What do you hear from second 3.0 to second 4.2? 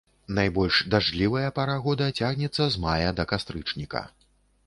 да кастрычніка.